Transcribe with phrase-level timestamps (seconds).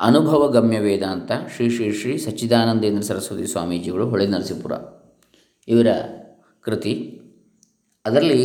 [0.00, 4.72] ಅನುಭವ ಗಮ್ಯ ವೇದಾಂತ ಶ್ರೀ ಶ್ರೀ ಶ್ರೀ ಸಚ್ಚಿದಾನಂದೇಂದ್ರ ಸರಸ್ವತಿ ಸ್ವಾಮೀಜಿಗಳು ಹೊಳೆ ನರಸೀಪುರ
[5.68, 5.86] ಇವರ
[6.60, 7.20] ಕೃತಿ.
[8.06, 8.42] ಅದರಲ್ಲಿ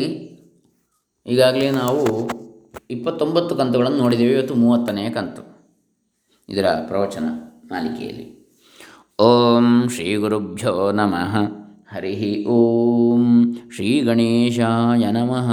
[1.25, 2.29] ಈಗಾಗಲೇ ನಾವು
[2.91, 5.43] ಇಪ್ಪತ್ತೊಂಬತ್ತು ಕಂತುಗಳನ್ನು ನೋಡಿದ್ದೇವೆ, ಇವತ್ತು ಮೂವತ್ತನೆಯ ಕಂತು
[6.49, 7.23] ಇದರ ಪ್ರವಚನ
[7.65, 8.27] ಮಾಲಿಕೆಯಲ್ಲಿ.
[9.19, 11.35] ಓಂ ಶ್ರೀ ಗುರುಭ್ಯೋ ನಮಃ.
[11.95, 15.49] ಹರಿ ಓಂ ಶ್ರೀ ಗಣೇಶಾಯ ನಮಃ.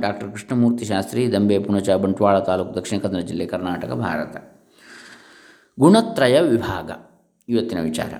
[0.00, 4.36] ಡಾಕ್ಟರ್ ಕೃಷ್ಣಮೂರ್ತಿ ಶಾಸ್ತ್ರಿ, ದಂಬೆ ಪುಣಚ, ಬಂಟ್ವಾಳ ತಾಲೂಕು, ದಕ್ಷಿಣ ಕನ್ನಡ ಜಿಲ್ಲೆ ಕರ್ನಾಟಕ, ಭಾರತ.
[5.80, 6.90] ಗುಣತ್ರಯ ವಿಭಾಗ.
[7.48, 8.14] ಇವತ್ತಿನ ವಿಚಾರ.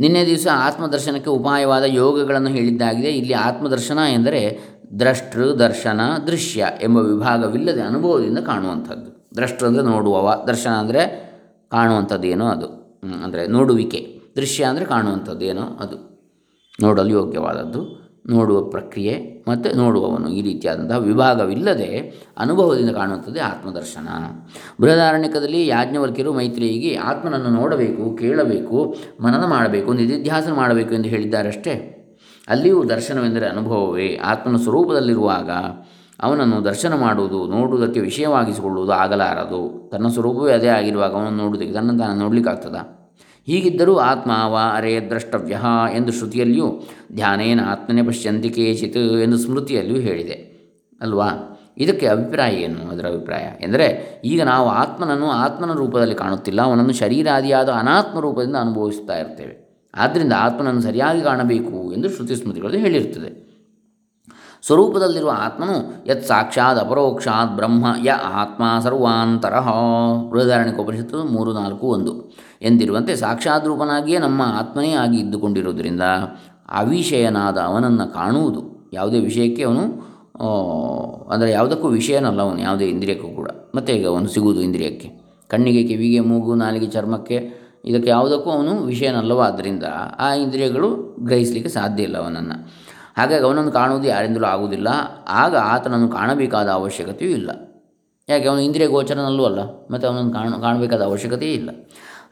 [0.00, 3.08] ನಿನ್ನೆ ದಿವಸ ಆತ್ಮದರ್ಶನಕ್ಕೆ ಉಪಾಯವಾದ ಯೋಗಗಳನ್ನು ಹೇಳಿದ್ದಾಗಿದೆ.
[3.08, 4.58] ಇಲ್ಲಿ ಆತ್ಮದರ್ಶನ ಎಂದರೆ
[4.98, 9.30] ದ್ರಷ್ಟೃ, ದರ್ಶನ, ದೃಶ್ಯ ಎಂಬ ವಿಭಾಗವಿಲ್ಲದೆ ಅನುಭವದಿಂದ ಕಾಣುವಂಥದ್ದು.
[9.36, 10.44] ದ್ರಷ್ಟೃ ಅಂದರೆ ನೋಡುವವ.
[10.46, 11.32] ದರ್ಶನ ಅಂದರೆ
[11.70, 12.66] ಕಾಣುವಂಥದ್ದು ಏನೋ ಅದು.
[13.24, 14.20] ಅಂದರೆ ನೋಡುವಿಕೆ.
[14.36, 16.12] ದೃಶ್ಯ ಅಂದರೆ ಕಾಣುವಂಥದ್ದು ಏನೋ ಅದು.
[16.82, 18.02] ನೋಡಲು ಯೋಗ್ಯವಾದದ್ದು.
[18.26, 19.31] ನೋಡುವ ಪ್ರಕ್ರಿಯೆ.
[19.48, 24.08] ಮತ್ತು ನೋಡುವವನು ಈ ರೀತಿಯಾದಂತಹ ವಿಭಾಗವಿಲ್ಲದೆ ಅನುಭವದಿಂದ ಕಾಣುತ್ತದೆ ಆತ್ಮದರ್ಶನ.
[24.80, 31.98] ಬೃಹದಾರಣ್ಯಕದಲ್ಲಿ ಯಾಜ್ಞವಲ್ಕ್ಯರು ಮೈತ್ರಿಯಿಗೆ ಆತ್ಮನನ್ನು ನೋಡಬೇಕು, ಕೇಳಬೇಕು, ಮನನ ಮಾಡಬೇಕು, ನಿಧಿಧ್ಯಾಸನ ಮಾಡಬೇಕು ಎಂದು ಹೇಳಿದ್ದಾರಷ್ಟೇ.
[32.48, 34.16] ಅಲ್ಲಿಯೂ ದರ್ಶನವೆಂದರೆ ಅನುಭವವೇ.
[34.16, 35.50] ಆತ್ಮನ ಸ್ವರೂಪದಲ್ಲಿರುವಾಗ
[36.22, 39.88] ಅವನನ್ನು ದರ್ಶನ ಮಾಡುವುದು, ನೋಡುವುದಕ್ಕೆ ವಿಷಯವಾಗಿಸಿಕೊಳ್ಳುವುದು ಆಗಲಾರದು.
[39.92, 43.01] ತನ್ನ ಸ್ವರೂಪವೇ ಅದೇ ಆಗಿರುವಾಗ ಅವನನ್ನು ನೋಡುವುದಕ್ಕೆ ತನ್ನ ತಾನು ನೋಡಲಿಕ್ಕಾಗ್ತದ.
[43.46, 45.60] ಹೀಗಿದ್ದರೂ ಆತ್ಮ ವಾ ಅರೇ ದ್ರಷ್ಟವ್ಯ
[45.96, 46.82] ಎಂದು ಶ್ರುತಿಯಲ್ಲಿಯೂ
[47.14, 50.52] ಧ್ಯಾನೇನ ಆತ್ಮನೇ ಪಶ್ಯಂತಿ ಕೇಚಿತ್ ಎಂದು ಸ್ಮೃತಿಯಲ್ಲಿಯೂ ಹೇಳಿದೆ.
[51.00, 51.28] ಅಲ್ವಾ?
[51.78, 53.42] ಇದಕ್ಕೆ ಅಭಿಪ್ರಾಯ ಏನು ಅದರ ಅಭಿಪ್ರಾಯ?
[53.60, 59.88] ಎಂದರೆ ಈಗ ನಾವು ಆತ್ಮನನ್ನು ಆತ್ಮನ ರೂಪದಲ್ಲಿ ಕಾಣುತ್ತಿಲ್ಲ, ಅವನನ್ನು ಶರೀರಾದಿಯಾದ ಅನಾತ್ಮ ರೂಪದಿಂದ ಅನುಭವಿಸ್ತಾ ಇರ್ತೇವೆ.
[59.94, 63.51] ಆದ್ದರಿಂದ ಆತ್ಮನನ್ನು ಸರಿಯಾಗಿ ಕಾಣಬೇಕು ಎಂದು ಶ್ರುತಿ ಸ್ಮೃತಿಗಳಲ್ಲಿ ಹೇಳಿರುತ್ತದೆ.
[64.62, 69.54] ಸ್ವರೂಪದಲ್ಲಿರುವ ಆತ್ಮನು ಯತ್ ಸಾಕ್ಷಾತ್ ಅಪರೋಕ್ಷಾತ್ ಬ್ರಹ್ಮ ಯ ಆತ್ಮ ಸರ್ವಾಂತರ.
[70.80, 72.12] ಉಪನಿಷತ್ತು ಮೂರು ನಾಲ್ಕು ಒಂದು.
[72.62, 76.00] ಎಂದಿರುವಂತೆ ಸಾಕ್ಷಾತ್ ರೂಪನಾಗಿಯೇ ನಮ್ಮ ಆತ್ಮನೇ ಆಗಿ ಇದ್ದುಕೊಂಡಿರುವುದರಿಂದ
[76.68, 79.84] ಅವಿಷಯನಾದ ಅವನನ್ನು ಕಾಣುವುದು ಯಾವುದೇ ವಿಷಯಕ್ಕೆ ಅವನು
[81.30, 83.50] ಅಂದರೆ ಯಾವುದಕ್ಕೂ ವಿಷಯನಲ್ಲ ಅವನು, ಯಾವುದೇ ಇಂದ್ರಿಯಕ್ಕೂ ಕೂಡ.
[83.74, 85.08] ಮತ್ತು ಈಗ ಅವನು ಸಿಗುವುದು ಇಂದ್ರಿಯಕ್ಕೆ.
[85.48, 87.36] ಕಣ್ಣಿಗೆ, ಕಿವಿಗೆ, ಮೂಗು, ನಾಲಿಗೆ, ಚರ್ಮಕ್ಕೆ
[87.84, 89.84] ಇದಕ್ಕೆ ಯಾವುದಕ್ಕೂ ಅವನು ವಿಷಯನಲ್ಲವಾದ್ದರಿಂದ
[90.18, 90.88] ಆ ಇಂದ್ರಿಯಗಳು
[91.20, 92.56] ಗ್ರಹಿಸಲಿಕ್ಕೆ ಸಾಧ್ಯ ಇಲ್ಲ ಅವನನ್ನು.
[93.16, 94.88] ಹಾಗಾಗಿ ಅವನನ್ನು ಕಾಣುವುದು ಯಾರಿಂದಲೂ ಆಗುವುದಿಲ್ಲ.
[95.28, 97.50] ಆಗ ಆತನನ್ನು ಕಾಣಬೇಕಾದ ಅವಶ್ಯಕತೆಯೂ ಇಲ್ಲ.
[98.28, 98.48] ಯಾಕೆ?
[98.48, 99.60] ಅವನು ಇಂದ್ರಿಯ ಗೋಚರನಲ್ಲೂ ಅಲ್ಲ.
[99.62, 101.70] ಮತ್ತು ಅವನನ್ನು ಕಾಣ, ಕಾಣಬೇಕಾದ ಅವಶ್ಯಕತೆಯೇ ಇಲ್ಲ.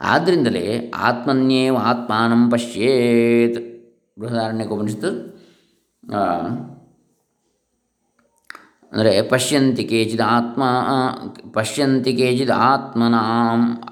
[0.00, 3.70] ಆದ್ದರಿಂದಲೇ ಆತ್ಮನ್ಯೇವ ಆತ್ಮಾನಂ ಪಶ್ಯೇತ್.
[4.20, 5.40] ಬೃಹದಾರಣ್ಯಕೋಪನಿಷತ್ತು
[8.92, 10.62] ಅಂದರೆ ಪಶ್ಯಂತಿ ಕೇಚಿದ ಆತ್ಮ
[11.52, 13.82] ಪಶ್ಯಂತಿ ಕೇಚಿದ ಆತ್ಮನಾಂ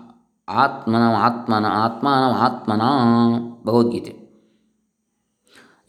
[0.49, 2.83] ಆತ್ಮನ ಆತ್ಮನ ಆತ್ಮಾನ ಆತ್ಮನ
[3.65, 4.28] ಭಗವದ್ಗೀತೆ.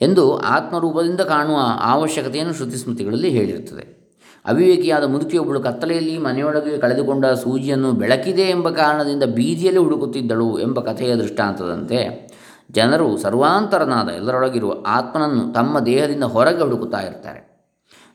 [0.01, 3.99] ಎಂದು ಆತ್ಮರೂಪದಿಂದ ಕಾಣುವ ಅವಶ್ಯಕತೆಯನ್ನು ಶ್ರುತಿ ಸ್ಮೃತಿಗಳಲ್ಲಿ ಹೇಳಿರುತ್ತದೆ.
[4.45, 12.29] ಅವಿವೇಕಿಯಾದ ಮುದುಕಿಯೊಬ್ಬಳು ಕತ್ತಲೆಯಲ್ಲಿ ಮನೆಯೊಳಗೆ ಕಳೆದುಕೊಂಡ ಸೂಜಿಯನ್ನು ಬೆಳಕಿದೆ ಎಂಬ ಕಾರಣದಿಂದ ಬೀದಿಯಲ್ಲಿ ಹುಡುಕುತ್ತಿದ್ದಳು ಎಂಬ ಕಥೆಯ ದೃಷ್ಟಾಂತದಂತೆ
[12.71, 17.49] ಜನರು ಸರ್ವಾಂತರನಾದ ಎಲ್ಲರೊಳಗಿರುವ ಆತ್ಮನನ್ನು ತಮ್ಮ ದೇಹದಿಂದ ಹೊರಗೆ ಹುಡುಕುತ್ತಾ ಇರ್ತಾರೆ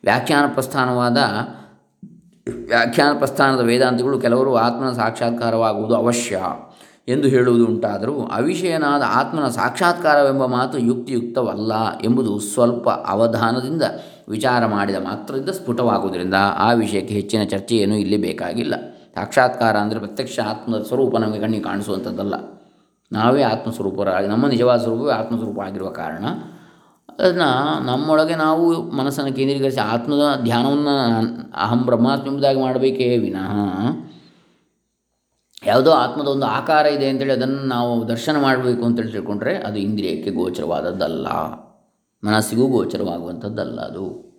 [0.04, 1.18] ವ್ಯಾಖ್ಯಾನ ಪ್ರಸ್ಥಾನವಾದ,
[2.68, 6.42] ವ್ಯಾಖ್ಯಾನ ಪ್ರಸ್ಥಾನದ ವೇದಾಂತಿಗಳು ಕೆಲವರು ಆತ್ಮನ ಸಾಕ್ಷಾತ್ಕಾರವಾಗುವುದು ಅವಶ್ಯ.
[7.08, 11.72] ಎಂದು ಹೇಳುವುದು ಉಂಟಾದರೂ ಅವಿಷಯನಾದ ಆತ್ಮನ ಸಾಕ್ಷಾತ್ಕಾರವೆಂಬ ಮಾತು ಯುಕ್ತಿಯುಕ್ತವಲ್ಲ
[12.04, 13.82] ಎಂಬುದು ಸ್ವಲ್ಪ ಅವಧಾನದಿಂದ
[14.28, 18.74] ವಿಚಾರ ಮಾಡಿದ ಮಾತ್ರದಿಂದ ಸ್ಫುಟವಾಗುವುದರಿಂದ ಆ ವಿಷಯಕ್ಕೆ ಹೆಚ್ಚಿನ ಚರ್ಚೆಯನ್ನು ಇಲ್ಲಿ ಬೇಕಾಗಿಲ್ಲ.
[19.14, 22.34] ಸಾಕ್ಷಾತ್ಕಾರ ಅಂದರೆ ಪ್ರತ್ಯಕ್ಷ ಆತ್ಮದ ಸ್ವರೂಪ ನಮಗೆ ಕಣ್ಣಿಗೆ ಕಾಣಿಸುವಂಥದ್ದಲ್ಲ.
[23.12, 26.24] ನಾವೇ ಆತ್ಮಸ್ವರೂಪರಾಗಿ, ನಮ್ಮ ನಿಜವಾದ ಸ್ವರೂಪವೇ ಆತ್ಮಸ್ವರೂಪ ಆಗಿರುವ ಕಾರಣ
[27.18, 30.96] ಅದನ್ನು ನಮ್ಮೊಳಗೆ ನಾವು ಮನಸ್ಸನ್ನು ಕೇಂದ್ರೀಕರಿಸಿ ಆತ್ಮದ ಧ್ಯಾನವನ್ನು
[31.56, 33.52] ಅಹಂ ಬ್ರಹ್ಮಾತ್ಮ ಎಂಬುದಾಗಿ ಮಾಡಬೇಕೇ ವಿನಃ
[35.66, 41.26] ಯಾವುದೋ ಆತ್ಮದ ಒಂದು ಆಕಾರ ಇದೆ ಅಂತೇಳಿ ಅದನ್ನು ನಾವು ದರ್ಶನ ಮಾಡಬೇಕು ಅಂತೇಳಿ ತಿಳ್ಕೊಂಡ್ರೆ ಅದು ಇಂದ್ರಿಯಕ್ಕೆ ಗೋಚರವಾದದ್ದಲ್ಲ.
[42.24, 44.34] ಮನಸ್ಸಿಗೂ ಗೋಚರವಾಗುವಂಥದ್ದಲ್ಲ ಅದು.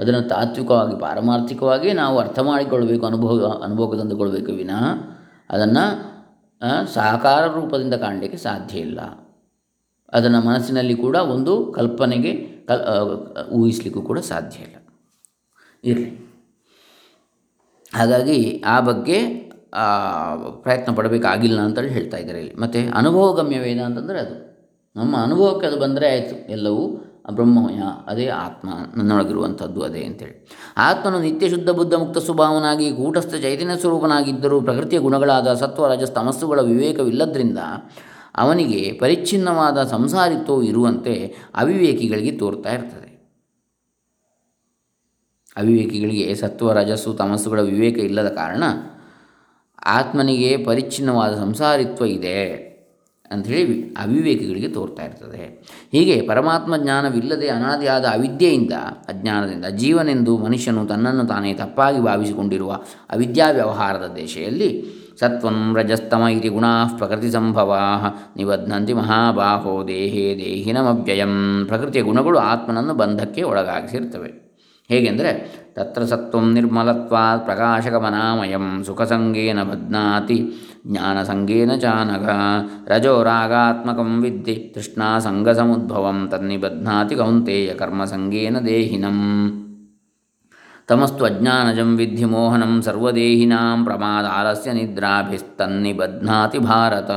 [0.00, 4.84] ಅದನ್ನು ತಾತ್ವಿಕವಾಗಿ, ಪಾರಮಾರ್ಥಿಕವಾಗಿ ನಾವು ಅರ್ಥ ಮಾಡಿಕೊಳ್ಬೇಕು, ಅನುಭವ ಅನುಭವ ತಂದುಕೊಳ್ಬೇಕು ವಿನಃ
[5.50, 6.16] ಅದನ್ನು
[6.94, 9.00] ಸಾಕಾರ ರೂಪದಿಂದ ಕಾಣಲಿಕ್ಕೆ ಸಾಧ್ಯ ಇಲ್ಲ.
[10.12, 12.32] ಅದನ್ನು ಮನಸ್ಸಿನಲ್ಲಿ ಕೂಡ ಒಂದು ಕಲ್ಪನೆಗೆ,
[12.66, 14.76] ಕಲ್ ಊಹಿಸಲಿಕ್ಕೂ ಕೂಡ ಸಾಧ್ಯ ಇಲ್ಲ.
[15.84, 16.26] ಇರಲಿ.
[17.94, 19.45] ಹಾಗಾಗಿ ಆ ಬಗ್ಗೆ
[20.62, 22.54] ಪ್ರಯತ್ನ ಪಡಬೇಕಾಗಿಲ್ಲ ಅಂತೇಳಿ ಹೇಳ್ತಾ ಇದ್ದಾರೆ ಇಲ್ಲಿ.
[22.54, 24.46] ಮತ್ತು ಅನುಭವಗಮ್ಯ ವೇದ ಅಂತಂದರೆ ಅದು.
[24.96, 26.52] ನಮ್ಮ ಅನುಭವಕ್ಕೆ ಅದು ಬಂದರೆ ಆಯಿತು.
[26.52, 30.48] ಎಲ್ಲವೂ ಬ್ರಹ್ಮಯ ಅದೇ ಆತ್ಮ, ನನ್ನೊಳಗಿರುವಂಥದ್ದು ಅದೇ ಅಂತೇಳಿ.
[30.76, 37.58] ಆತ್ಮನು ನಿತ್ಯ ಶುದ್ಧ ಬುದ್ಧ ಮುಕ್ತ ಸ್ವಭಾವನಾಗಿ ಕೂಟಸ್ಥ ಚೈತನ್ಯ ಸ್ವರೂಪನಾಗಿದ್ದರೂ ಪ್ರಕೃತಿಯ ಗುಣಗಳಾದ ಸತ್ವ, ರಜಸ್, ತಮಸ್ಸುಗಳ ವಿವೇಕವಿಲ್ಲದ್ರಿಂದ
[38.34, 43.06] ಅವನಿಗೆ ಪರಿಚ್ಛಿನ್ನವಾದ ಸಂಸಾರಿತ್ವ ಇರುವಂತೆ ಅವಿವೇಕಿಗಳಿಗೆ ತೋರ್ತಾ ಇರ್ತದೆ.
[45.56, 48.64] ಅವಿವೇಕಿಗಳಿಗೆ ಸತ್ವ, ರಜಸ್ಸು, ತಮಸ್ಸುಗಳ ವಿವೇಕ ಇಲ್ಲದ ಕಾರಣ
[49.84, 52.66] ಆತ್ಮನಿಗೆ ಪರಿಚ್ಛಿನ್ನವಾದ ಸಂಸಾರಿತ್ವ ಇದೆ
[53.30, 55.62] ಅಂಥೇಳಿ ಅವಿವೇಕಿಗಳಿಗೆ ತೋರ್ತಾ ಇರ್ತದೆ.
[55.92, 58.72] ಹೀಗೆ ಪರಮಾತ್ಮ ಜ್ಞಾನವಿಲ್ಲದೆ ಅನಾದಿಯಾದ ಅವಿದ್ಯೆಯಿಂದ,
[59.08, 62.80] ಅಜ್ಞಾನದಿಂದ, ಜೀವನೆಂದು ಮನುಷ್ಯನು ತನ್ನನ್ನು ತಾನೇ ತಪ್ಪಾಗಿ ಭಾವಿಸಿಕೊಂಡಿರುವ
[63.10, 64.84] ಅವಿದ್ಯಾ ವ್ಯವಹಾರದ ದೇಶೆಯಲ್ಲಿ
[65.20, 67.78] ಸತ್ವಂ ರಜಸ್ತಮ ಇತಿ ಗುಣಾ ಪ್ರಕೃತಿ ಸಂಭವಾ
[68.36, 71.64] ನಿಬಧ್ನಂತಿ ಮಹಾಬಾಹೋ ದೇಹೇ ದೇಹಿನಮವ್ಯಯಂ.
[71.68, 74.45] ಪ್ರಕೃತಿಯ ಗುಣಗಳು ಆತ್ಮನನ್ನು ಬಂಧಕ್ಕೆ ಒಳಗಾಗಿಸಿರ್ತವೆ.
[74.90, 75.30] ಹೇಗೆಂದರೆ,
[75.74, 80.52] ತತ್ರ ಸತ್ವಂ ನಿರ್ಮಲತ್ವಾ ಪ್ರಕಾಶಗಮನಾಮಯಂ ಸುಖಸಂಗೇನ ಬಧ್ನಾತಿ
[80.86, 82.28] ಜ್ಞಾನಸಂಗೇನ ಚಾನಘ
[82.88, 89.18] ರಜೋ ರಾಗಾತ್ಮಕಂ ವಿದ್ಯೆ ತೃಷ್ಣಾಸಂಗಸಮುದ್ಭವಂ ತನ್ನಿಬಧ್ನಾತಿ ಕೌಂತೆಯ ಕರ್ಮಸಂಗೇನ ದೇಹಿನಂ.
[90.88, 97.10] ತಮಸ್ತು ಅಜ್ಞಾನಜಂ ವಿಧಿ ಮೋಹನಂ ಸರ್ವದೇಹಿನಾಂ ಪ್ರಮಾದ ಆಲಸ್ಯ ನಿದ್ರಾಭಿಸ್ತನ್ನಿಬಧ್ನಾತಿ ಭಾರತ.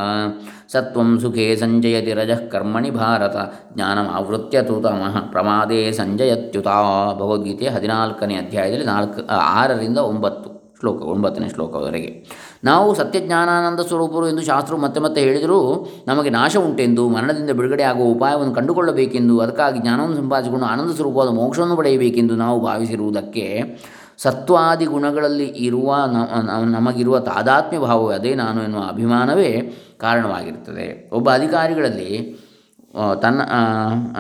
[0.72, 3.36] ಸತ್ವಂ ಸುಖೇ ಸಂಜಯತಿ ರಜಃ ಕರ್ಮಣಿ ಭಾರತ.
[3.74, 6.68] ಜ್ಞಾನಮಾವೃತ್ಯ ತು ತಮಃ ಪ್ರಮಾದೇ ಸಂಜಯತ್ಯುತ.
[7.14, 10.59] ಭಗವದ್ಗೀತೆ ಹದಿನಾಲ್ಕನೇ ಅಧ್ಯಾಯದಲ್ಲಿ ನಾಲ್ಕು ಆರರಿಂದ ಒಂಬತ್ತು.
[10.80, 12.12] ಶ್ಲೋಕ, ಒಂಬತ್ತನೇ ಶ್ಲೋಕವರೆಗೆ
[12.64, 15.60] ನಾವು ಸತ್ಯಜ್ಞಾನಾನಂದ ಸ್ವರೂಪರು ಎಂದು ಶಾಸ್ತ್ರವು ಮತ್ತೆ ಮತ್ತೆ ಹೇಳಿದರೂ
[16.08, 22.36] ನಮಗೆ ನಾಶ ಉಂಟೆಂದು, ಮರಣದಿಂದ ಬಿಡುಗಡೆ ಆಗುವ ಉಪಾಯವನ್ನು ಕಂಡುಕೊಳ್ಳಬೇಕೆಂದು, ಅದಕ್ಕಾಗಿ ಜ್ಞಾನವನ್ನು ಸಂಪಾದಿಸಿಕೊಂಡು ಆನಂದ ಸ್ವರೂಪವಾದ ಮೋಕ್ಷವನ್ನು ಪಡೆಯಬೇಕೆಂದು
[22.36, 23.46] ನಾವು ಭಾವಿಸಿರುವುದಕ್ಕೆ
[24.18, 25.90] ಸತ್ವಾದಿ ಗುಣಗಳಲ್ಲಿ ಇರುವ
[26.78, 29.52] ನಮಗಿರುವ ತಾದಾತ್ಮ್ಯ ಭಾವವೇ ಅದೇ ನಾನು ಎನ್ನುವ ಅಭಿಮಾನವೇ
[30.00, 30.88] ಕಾರಣವಾಗಿರುತ್ತದೆ.
[31.14, 32.10] ಒಬ್ಬ ಅಧಿಕಾರಿಗಳಲ್ಲಿ
[33.24, 33.42] ತನ್ನ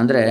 [0.01, 0.23] ಅಂದರೆ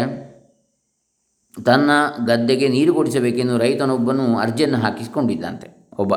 [1.56, 1.90] ತನ್ನ
[2.26, 5.68] ಗದ್ದೆಗೆ ನೀರು ಕೊಡಿಸಬೇಕೆಂದು ರೈತನೊಬ್ಬನು ಅರ್ಜಿಯನ್ನು ಹಾಕಿಸಿಕೊಂಡಿದ್ದಂತೆ.
[5.98, 6.14] ಒಬ್ಬ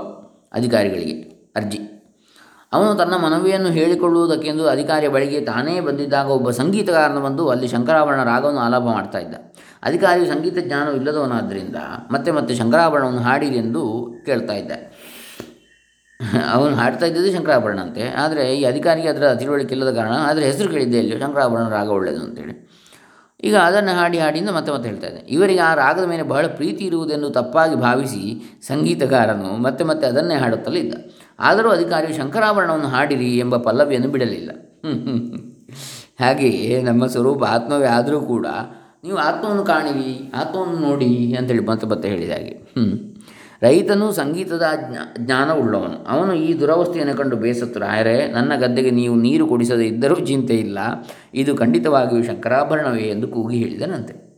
[0.53, 1.15] ಅಧಿಕಾರಿಗಳಿಗೆ
[1.55, 1.79] ಅರ್ಜಿ.
[2.73, 8.81] ಅವನು ತನ್ನ ಮನವಿಯನ್ನು ಹೇಳಿಕೊಳ್ಳುವುದಕ್ಕೆಂದು ಅಧಿಕಾರಿಯ ಬಳಿಗೆ ತಾನೇ ಬಂದಿದ್ದಾಗ ಒಬ್ಬ ಸಂಗೀತಗಾರನು ಬಂದು ಅಲ್ಲಿ ಶಂಕರಾಭರಣ ರಾಗವನ್ನು ಆಲಾಪ
[8.81, 9.35] ಮಾಡ್ತಾ ಇದ್ದ.
[9.83, 11.75] ಅಧಿಕಾರಿಯು ಸಂಗೀತ ಜ್ಞಾನವಿಲ್ಲದವನಾದ್ದರಿಂದ
[12.11, 14.71] ಮತ್ತೆ ಮತ್ತೆ ಶಂಕರಾಭರಣವನ್ನು ಹಾಡಿರಿ ಎಂದು ಕೇಳ್ತಾ ಇದ್ದ.
[16.51, 18.09] ಅವನು ಹಾಡ್ತಾ ಇದ್ದದ್ದು ಶಂಕರಾಭರಣ ಅಂತೆ.
[18.09, 22.70] ಆದರೆ ಈ ಅಧಿಕಾರಿಗೆ ಅದರ ತಿಳುವಳಿಕೆ ಇಲ್ಲದ ಕಾರಣ ಆದರೆ ಹೆಸರು ಕೇಳಿದ್ದೆ ಇಲ್ಲಿ ಶಂಕರಾಭರಣ ರಾಗ ಒಳ್ಳೆಯದು ಅಂತೇಳಿ.
[23.43, 27.29] ಈಗ ಅದನ್ನು ಹಾಡಿ ಹಾಡಿಂದ ಮತ್ತೆ ಮತ್ತೆ ಹೇಳ್ತಾ ಇದ್ದೆ ಇವರಿಗೆ ಆ ರಾಗದ ಮೇಲೆ ಬಹಳ ಪ್ರೀತಿ ಇರುವುದೆಂದು
[27.29, 30.93] ತಪ್ಪಾಗಿ ಭಾವಿಸಿ ಸಂಗೀತಗಾರನು ಮತ್ತೆ ಮತ್ತೆ ಅದನ್ನೇ ಹಾಡುತ್ತಲೇ ಇದ್ದ.
[31.39, 34.51] ಆದರೂ ಅಧಿಕಾರಿಯು ಶಂಕರಾಭರಣವನ್ನು ಹಾಡಿರಿ ಎಂಬ ಪಲ್ಲವಿಯನ್ನು ಬಿಡಲಿಲ್ಲ.
[36.19, 38.47] ಹಾಗೆಯೇ ನಮ್ಮ ಸ್ವರೂಪ ಆತ್ಮವೇ ಆದರೂ ಕೂಡ
[39.03, 42.53] ನೀವು ಆತ್ಮವನ್ನು ಕಾಣಿರಿ ಆತ್ಮವನ್ನು ನೋಡಿ ಅಂತೇಳಿ ಮತ್ತೆ ಮತ್ತೆ ಹೇಳಿದ ಹಾಗೆ.
[42.77, 43.10] ಹ್ಞೂ
[43.61, 46.05] ರೈತನು ಸಂಗೀತದ ಜ್ಞಾ, ಜ್ಞಾನವುಳ್ಳವನು.
[46.09, 47.79] ಅವನು ಈ ದುರವಸ್ಥೆಯನ್ನು ಕಂಡು ಬೇಸತ್ತು.
[47.79, 50.79] ರಾಯರೇ ನನ್ನ ಗದ್ದೆಗೆ ನೀವು ನೀರು ಕೊಡಿಸದೇ ಇದ್ದರೂ ಚಿಂತೆ ಇಲ್ಲ.
[51.33, 54.31] ಇದು ಖಂಡಿತವಾಗಿಯೂ ಶಂಕರಾಭರಣವೇ ಎಂದು ಕೂಗಿ ಹೇಳಿದನಂತೆ.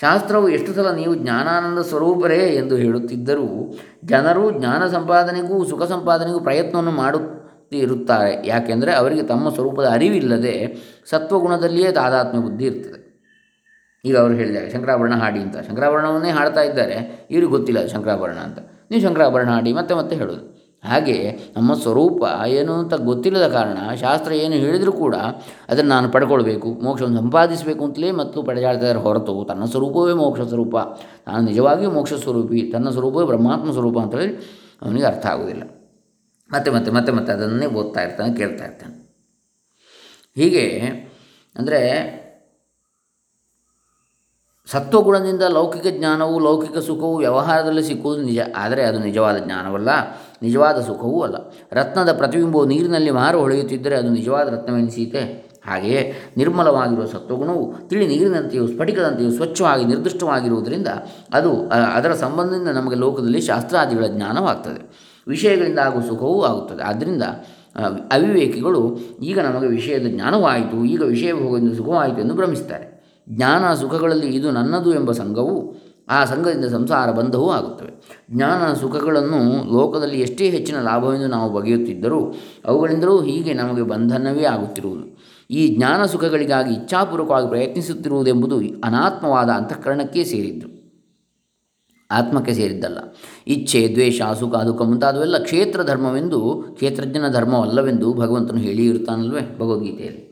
[0.00, 3.74] ಶಾಸ್ತ್ರವು ಎಷ್ಟು ಸಲ ನೀವು ಜ್ಞಾನಾನಂದ ಸ್ವರೂಪರೇ ಎಂದು ಹೇಳುತ್ತಿದ್ದರೂ
[4.04, 8.48] ಜನರು ಜ್ಞಾನ ಸಂಪಾದನೆಗೂ ಸುಖ ಸಂಪಾದನೆಗೂ ಪ್ರಯತ್ನವನ್ನು ಮಾಡುತ್ತಿರುತ್ತಾರೆ.
[8.48, 10.54] ಯಾಕೆಂದರೆ ಅವರಿಗೆ ತಮ್ಮ ಸ್ವರೂಪದ ಅರಿವಿಲ್ಲದೆ
[11.10, 12.99] ಸತ್ವಗುಣದಲ್ಲಿಯೇ ತಾದಾತ್ಮ್ಯ ಬುದ್ಧಿ ಇರ್ತದೆ.
[14.04, 15.56] ಈಗ ಅವರು ಹೇಳಿದ್ದಾರೆ, ಶಂಕರಾಭರಣ ಹಾಡಿ ಅಂತ.
[15.68, 16.96] ಶಂಕರಾಭರಣವನ್ನೇ ಹಾಡ್ತಾ ಇದ್ದಾರೆ.
[17.30, 18.58] ಇವ್ರಿಗೆ ಗೊತ್ತಿಲ್ಲ ಶಂಕರಾಭರಣ ಅಂತ.
[18.90, 20.42] ನೀವು ಶಂಕರಾಭರಣ ಹಾಡಿ ಮತ್ತೆ ಮತ್ತೆ ಹೇಳೋದು.
[20.84, 21.16] ಹಾಗೆ
[21.56, 22.20] ನಮ್ಮ ಸ್ವರೂಪ
[22.58, 25.16] ಏನು ಅಂತ ಗೊತ್ತಿಲ್ಲದ ಕಾರಣ ಶಾಸ್ತ್ರ ಏನು ಹೇಳಿದರೂ ಕೂಡ
[25.70, 30.76] ಅದನ್ನು ನಾನು ಪಡ್ಕೊಳ್ಬೇಕು, ಮೋಕ್ಷವನ್ನು ಸಂಪಾದಿಸಬೇಕು ಅಂತಲೇ ಮತ್ತು ಪಡೆದಾಡ್ತಿದ್ದಾರೆ ಹೊರತು ತನ್ನ ಸ್ವರೂಪವೇ ಮೋಕ್ಷ ಸ್ವರೂಪ.
[31.28, 34.28] ನಾನು ನಿಜವಾಗಿಯೂ ಮೋಕ್ಷ ಸ್ವರೂಪಿ, ತನ್ನ ಸ್ವರೂಪವೇ ಬ್ರಹ್ಮಾತ್ಮ ಸ್ವರೂಪ ಅಂತೇಳಿ
[34.82, 35.64] ಅವನಿಗೆ ಅರ್ಥ ಆಗೋದಿಲ್ಲ
[36.50, 38.94] ಮತ್ತೆ ಮತ್ತೆ ಮತ್ತೆ ಮತ್ತೆ ಅದನ್ನೇ ಓದ್ತಾ ಇರ್ತಾನೆ, ಕೇಳ್ತಾ ಇರ್ತಾನೆ.
[40.36, 40.64] ಹೀಗೆ
[41.56, 41.80] ಅಂದರೆ
[44.72, 48.40] ಸತ್ವಗುಣದಿಂದ ಲೌಕಿಕ ಜ್ಞಾನವು ಲೌಕಿಕ ಸುಖವು ವ್ಯವಹಾರದಲ್ಲಿ ಸಿಕ್ಕುವುದು ನಿಜ.
[48.56, 49.90] ಆದರೆ ಅದು ನಿಜವಾದ ಜ್ಞಾನವಲ್ಲ,
[50.42, 51.36] ನಿಜವಾದ ಸುಖವೂ ಅಲ್ಲ.
[51.72, 55.22] ರತ್ನದ ಪ್ರತಿಬಿಂಬವು ನೀರಿನಲ್ಲಿ ಮಾರು ಹೊಳೆಯುತ್ತಿದ್ದರೆ ಅದು ನಿಜವಾದ ರತ್ನವೆನಿಸೀತೆ
[55.66, 56.02] ಹಾಗೆಯೇ
[56.36, 60.90] ನಿರ್ಮಲವಾಗಿರುವ ಸತ್ವಗುಣವು ತಿಳಿ ನೀರಿನಂತೆಯೂ ಸ್ಫಟಿಕದಂತೆಯೂ ಸ್ವಚ್ಛವಾಗಿ ನಿರ್ದಿಷ್ಟವಾಗಿರುವುದರಿಂದ
[61.34, 61.50] ಅದು
[61.96, 64.80] ಅದರ ಸಂಬಂಧದಿಂದ ನಮಗೆ ಲೋಕದಲ್ಲಿ ಶಾಸ್ತ್ರಾದಿಗಳ ಜ್ಞಾನವಾಗ್ತದೆ.
[65.26, 66.82] ವಿಷಯಗಳಿಂದ ಆಗುವ ಸುಖವೂ ಆಗುತ್ತದೆ.
[66.82, 67.24] ಆದ್ದರಿಂದ
[68.12, 68.80] ಅವಿವೇಕಿಗಳು
[69.22, 72.86] ಈಗ ನಮಗೆ ವಿಷಯದ ಜ್ಞಾನವಾಯಿತು, ಈಗ ವಿಷಯ ಭೋಗದಿಂದ ಸುಖವಾಯಿತು ಎಂದು ಭ್ರಮಿಸ್ತಾರೆ
[73.28, 75.74] ಜ್ಞಾನ ಸುಖಗಳಲ್ಲಿ ಇದು ನನ್ನದು ಎಂಬ ಸಂಘವು,
[76.08, 78.22] ಆ ಸಂಘದಿಂದ ಸಂಸಾರ ಬಂಧವೂ ಆಗುತ್ತವೆ.
[78.30, 82.34] ಜ್ಞಾನ ಸುಖಗಳನ್ನು ಲೋಕದಲ್ಲಿ ಎಷ್ಟೇ ಹೆಚ್ಚಿನ ಲಾಭವೆಂದು ನಾವು ಬಗೆಯುತ್ತಿದ್ದರೂ,
[82.64, 85.18] ಅವುಗಳಿಂದಲೂ ಹೀಗೆ ನಮಗೆ ಬಂಧನವೇ ಆಗುತ್ತಿರುವುದು.
[85.50, 90.80] ಈ ಜ್ಞಾನ ಸುಖಗಳಿಗಾಗಿ ಇಚ್ಛಾಪೂರ್ವಕವಾಗಿ ಪ್ರಯತ್ನಿಸುತ್ತಿರುವುದೆಂಬುದು ಅನಾತ್ಮವಾದ ಅಂತಃಕರಣಕ್ಕೆ ಸೇರಿದ್ದು.
[92.10, 92.98] ಆತ್ಮಕ್ಕೆ ಸೇರಿದ್ದಲ್ಲ.
[93.46, 100.29] ಇಚ್ಛೆ, ದ್ವೇಷ, ಸುಖ, ದುಃಖ ಮುಂತಾದವೆಲ್ಲ ಕ್ಷೇತ್ರ ಧರ್ಮವೆಂದು ಕ್ಷೇತ್ರಜ್ಞನ ಧರ್ಮವಲ್ಲವೆಂದು ಭಗವಂತನು ಹೇಳಿರುತ್ತಾನಲ್ವೇ ಭಗವದ್ಗೀತೆಯಲ್ಲಿ.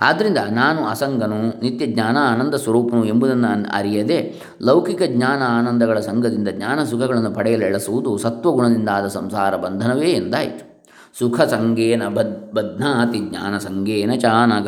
[0.00, 7.30] ಆದ್ದರಿಂದ ನಾನು ಅಸಂಗನು, ನಿತ್ಯ ಜ್ಞಾನ ಆನಂದ ಸ್ವರೂಪನು ಎಂಬುದನ್ನು ಅರಿಯದೆ ಲೌಕಿಕ ಜ್ಞಾನ ಆನಂದಗಳ ಸಂಘದಿಂದ ಜ್ಞಾನ ಸುಖಗಳನ್ನು
[7.30, 10.74] ಪಡೆಯಲು ಎಳಸುವುದು ಸತ್ವಗುಣದಿಂದ ಆದ ಸಂಸಾರ ಬಂಧನವೇ ಎಂದಾಯಿತು.
[11.18, 14.66] ಸುಖ ಸಂಗೇನ ಬದ್ ಬದ್ನಾತಿ ಜ್ಞಾನ ಸಂಘೇನ ಚಾನಘ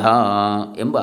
[0.78, 0.96] ಎಂಬ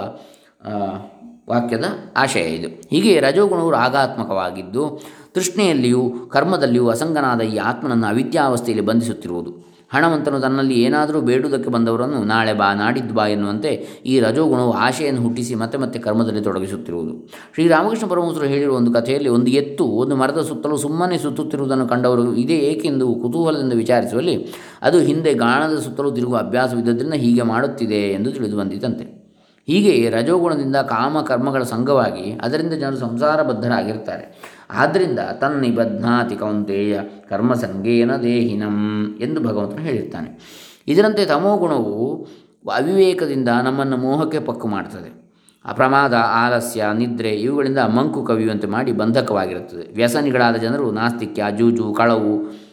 [1.50, 1.86] ವಾಕ್ಯದ
[2.18, 2.68] ಆಶಯ ಇದು.
[2.68, 5.02] ಹೀಗೆ ರಜೋಗುಣವು ರಾಗಾತ್ಮಕವಾಗಿದ್ದು,
[5.34, 9.73] ತೃಷ್ಣೆಯಲ್ಲಿಯೂ ಕರ್ಮದಲ್ಲಿಯೂ ಅಸಂಗನಾದ ಈ ಆತ್ಮನನ್ನು ಅವಿದ್ಯಾವಸ್ಥೆಯಲ್ಲಿ ಬಂಧಿಸುತ್ತಿರುವುದು.
[9.94, 13.72] ಹಣವಂತನು ತನ್ನಲ್ಲಿ ಏನಾದರೂ ಬೇಡುವುದಕ್ಕೆ ಬಂದವರನ್ನು ನಾಳೆ ಬಾ, ನಾಡಿದ್ದು ಬಾ ಎನ್ನುವಂತೆ
[14.06, 17.30] ಈ ರಜೋಗುಣವು ಆಶೆಯನ್ನು ಹುಟ್ಟಿಸಿ ಮತ್ತೆ ಮತ್ತೆ ಕರ್ಮದಲ್ಲಿ ತೊಡಗಿಸುತ್ತಿರುವುದು.
[17.54, 23.16] ಶ್ರೀರಾಮಕೃಷ್ಣ ಪರಮಹಂಸರು ಹೇಳಿರುವ ಒಂದು ಕಥೆಯಲ್ಲಿ ಒಂದು ಎತ್ತು, ಒಂದು ಮರದ ಸುತ್ತಲೂ ಸುಮ್ಮನೆ ಸುತ್ತುತ್ತಿರುವುದನ್ನು ಕಂಡವರು ಇದೇ ಏಕೆಂದು
[23.16, 29.24] ಕುತೂಹಲದಿಂದ ವಿಚಾರಿಸುವಲ್ಲಿ, ಅದು ಹಿಂದೆ ಗಾಣದ ಸುತ್ತಲೂ ತಿರುಗುವ ಅಭ್ಯಾಸವಿದ್ದರಿಂದ ಹೀಗೆ ಮಾಡುತ್ತಿದೆ ಎಂದು ತಿಳಿದು ಬಂದಿತಂತೆ.
[29.68, 34.26] ಹೀಗೆ ರಜೋಗುಣದಿಂದ ಕಾಮ ಕರ್ಮಗಳ ಸಂಘವಾಗಿ ಅದರಿಂದ ಜನರು ಸಂಸಾರಬದ್ಧರಾಗಿರ್ತಾರೆ
[34.74, 37.00] ಆದ್ದರಿಂದ ತನ್ನಿಬಧ್ನಾತಿ ಕೌಂತೆಯ
[37.30, 40.40] ಕರ್ಮಸಂಗೇನ ದೇಹಿನಂ ಎಂದು ಭಗವಂತನು ಹೇಳಿರ್ತಾನೆ.
[40.88, 42.28] ಇದರಂತೆ ತಮೋಗುಣವು
[42.76, 45.24] ಅವಿವೇಕದಿಂದ ನಮ್ಮನ್ನು ಮೋಹಕ್ಕೆ ಪಕ್ಕು ಮಾಡ್ತದೆ.
[45.66, 49.96] ಅಪ್ರಮಾದ ಆಲಸ್ಯ, ನಿದ್ರೆ ಇವುಗಳಿಂದ ಮಂಕು ಕವಿಯುವಂತೆ ಮಾಡಿ ಬಂಧಕವಾಗಿರುತ್ತದೆ.
[49.96, 52.64] ವ್ಯಸನಿಗಳಾದ ಜನರು ನಾಸ್ತಿಕ್ಯ, ಜೂಜು, ಕಳವು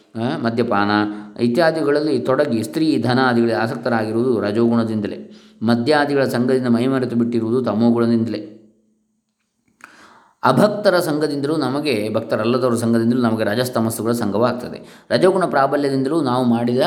[0.43, 0.91] ಮದ್ಯಪಾನ
[1.39, 5.31] ಇತ್ಯಾದಿಗಳಲ್ಲಿ ತೊಡಗಿ ಸ್ತ್ರೀ ಧನಾದಿಗಳಿಗೆ ಆಸಕ್ತರಾಗಿರುವುದು ರಜೋಗುಣದಿಂದಲೇ.
[5.61, 8.60] ಮದ್ಯಾದಿಗಳ ಸಂಘದಿಂದ ಮೈಮರೆತು ಬಿಟ್ಟಿರುವುದು ತಮೋಗುಣದಿಂದಲೇ
[10.43, 15.07] ಅಭಕ್ತರ ಸಂಘದಿಂದಲೂ ನಮಗೆ, ಭಕ್ತರಲ್ಲದವರ ಸಂಘದಿಂದಲೂ ನಮಗೆ ರಜಸ್ತಮಸ್ಸುಗಳ ಸಂಘವಾಗ್ತದೆ.
[15.09, 16.81] ರಜಗುಣ ಪ್ರಾಬಲ್ಯದಿಂದಲೂ ನಾವು ಮಾಡಿದ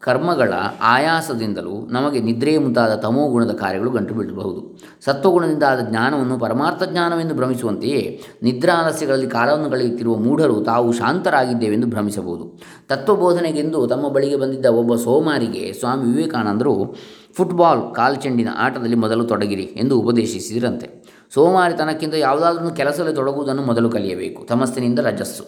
[0.00, 8.20] ಕರ್ಮಗಳ ಆಯಾಸದಿಂದಲೂ ನಮಗೆ ನಿದ್ರೆ ಮುಂತಾದ ತಮೋಗುಣದ ಕಾರ್ಯಗಳು ಗಂಟು ಬಿಡಬಹುದು ಸತ್ವಗುಣದಿಂದ ಆದ ಜ್ಞಾನವನ್ನು ಪರಮಾರ್ಥ ಜ್ಞಾನವೆಂದು ಭ್ರಮಿಸುವಂತೆಯೇ
[8.42, 12.60] ನಿದ್ರಾಲಸ್ಯಗಳಲ್ಲಿ ಕಾಲವನ್ನು ಕಳೆಯುತ್ತಿರುವ ಮೂಢರು ತಾವು ಶಾಂತರಾಗಿದ್ದೇವೆಂದು ಭ್ರಮಿಸಬಹುದು.
[12.88, 16.96] ತತ್ವಬೋಧನೆಗೆಂದು ತಮ್ಮ ಬಳಿಗೆ ಬಂದಿದ್ದ ಒಬ್ಬ ಸೋಮಾರಿಗೆ ಸ್ವಾಮಿ ವಿವೇಕಾನಂದರು,
[17.36, 21.04] ಫುಟ್ಬಾಲ್, ಕಾಲ್ಚೆಂಡಿನ ಆಟದಲ್ಲಿ ಮೊದಲು ತೊಡಗಿರಿ ಎಂದು ಉಪದೇಶಿಸಿದರಂತೆ.
[21.34, 25.44] ಸೋಮಾರಿತನಕ್ಕಿಂತ ಯಾವುದಾದ್ರೂ ಕೆಲಸದಲ್ಲಿ ತೊಡಗುವುದನ್ನು ಮೊದಲು ಕಲಿಯಬೇಕು, ತಮಸ್ಸಿನಿಂದ ರಜಸ್ಸು,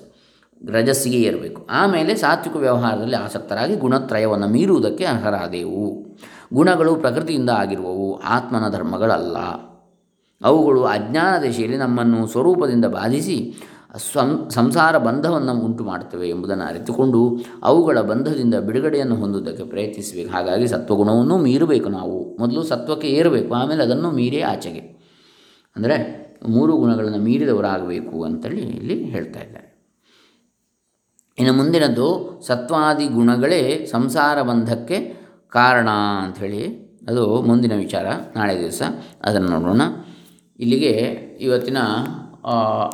[0.73, 1.67] ರಜಸ್ಸಿಗೆ ಏರಬೇಕು.
[1.71, 6.07] ಆಮೇಲೆ ಸಾತ್ವಿಕ ವ್ಯವಹಾರದಲ್ಲಿ ಆಸಕ್ತರಾಗಿ ಗುಣತ್ರಯವನ್ನು ಮೀರುವುದಕ್ಕೆ ಅರ್ಹರಾದೆವು.
[6.55, 9.37] ಗುಣಗಳು ಪ್ರಕೃತಿಯಿಂದ ಆಗಿರುವವು, ಆತ್ಮನ ಧರ್ಮಗಳಲ್ಲ.
[10.45, 13.55] ಅವುಗಳು ಅಜ್ಞಾನ ದಿಶೆಯಲ್ಲಿ ನಮ್ಮನ್ನು ಸ್ವರೂಪದಿಂದ ಬಾಧಿಸಿ
[14.13, 20.33] ಸಂ ಸಂಸಾರ ಬಂಧವನ್ನು ಉಂಟು ಮಾಡುತ್ತವೆ ಎಂಬುದನ್ನು ಅರಿತುಕೊಂಡು ಅವುಗಳ ಬಂಧದಿಂದ ಬಿಡುಗಡೆಯನ್ನು ಹೊಂದುವುದಕ್ಕೆ ಪ್ರಯತ್ನಿಸಬೇಕು.
[20.33, 22.37] ಹಾಗಾಗಿ ಸತ್ವಗುಣವನ್ನು ಮೀರಬೇಕು ನಾವು.
[22.39, 24.96] ಮೊದಲು ಸತ್ವಕ್ಕೆ ಏರಬೇಕು, ಆಮೇಲೆ ಅದನ್ನು ಮೀರೇ ಆಚೆಗೆ.
[25.77, 25.97] ಅಂದರೆ
[26.49, 29.67] ಮೂರು ಗುಣಗಳನ್ನು ಮೀರಿದವರಾಗಬೇಕು ಅಂತೇಳಿ ಇಲ್ಲಿ ಹೇಳ್ತಾ ಇದ್ದಾರೆ.
[31.39, 34.99] ಇನ್ನು ಮುಂದಿನದ್ದು ಸತ್ವಾದಿ ಗುಣಗಳೇ ಸಂಸಾರ ಬಂಧಕ್ಕೆ
[35.49, 35.89] ಕಾರಣ
[36.25, 36.63] ಅಂಥೇಳಿ
[37.09, 38.07] ಅದು ಮುಂದಿನ ವಿಚಾರ.
[38.37, 38.83] ನಾಳೆ ದಿವಸ
[39.23, 39.83] ಅದನ್ನು ನೋಡೋಣ.
[40.61, 40.93] ಇಲ್ಲಿಗೆ
[41.41, 41.79] ಇವತ್ತಿನ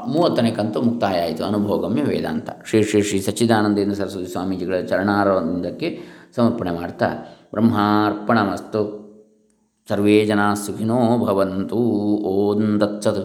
[0.06, 1.44] ಮೂವತ್ತನೇ ಕಂತು ಮುಕ್ತಾಯ ಆಯಿತು.
[1.44, 2.50] ಅನುಭವಗಮ್ಯ ವೇದಾಂತ.
[2.66, 5.88] ಶ್ರೀ ಶ್ರೀ ಶ್ರೀ ಸಚ್ಚಿದಾನಂದೇಂದ್ರ ಸರಸ್ವತಿ ಸ್ವಾಮೀಜಿಗಳ ಚರಣಾರವಿಂದಕ್ಕೆ
[6.36, 7.08] ಸಮರ್ಪಣೆ ಮಾಡ್ತಾ
[7.50, 9.01] ಬ್ರಹ್ಮಾರ್ಪಣಮಸ್ತು.
[9.88, 11.78] ಸರ್ವೇ ಜನ ಸುಖಿನೋ ಭವಂತು
[12.30, 13.22] ಓಂ ದತ್ಸತ್